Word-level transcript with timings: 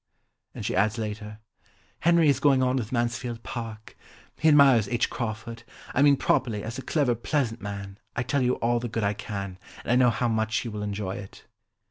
And 0.55 0.65
she 0.65 0.75
adds 0.75 0.97
later, 0.97 1.37
"Henry 1.99 2.27
is 2.27 2.39
going 2.39 2.63
on 2.63 2.75
with 2.77 2.91
Mansfield 2.91 3.43
Park. 3.43 3.95
He 4.39 4.47
admires 4.49 4.87
H. 4.87 5.11
Crawford; 5.11 5.61
I 5.93 6.01
mean 6.01 6.17
properly, 6.17 6.63
as 6.63 6.79
a 6.79 6.81
clever 6.81 7.13
pleasant 7.13 7.61
man, 7.61 7.99
I 8.15 8.23
tell 8.23 8.41
you 8.41 8.55
all 8.55 8.79
the 8.79 8.89
good 8.89 9.03
I 9.03 9.13
can, 9.13 9.59
and 9.83 9.91
I 9.91 9.95
know 9.95 10.09
how 10.09 10.27
much 10.27 10.65
you 10.65 10.71
will 10.71 10.81
enjoy 10.81 11.17
it." 11.17 11.45